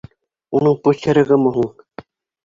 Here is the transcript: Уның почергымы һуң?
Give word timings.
Уның 0.59 0.77
почергымы 0.87 1.51
һуң? 1.59 1.69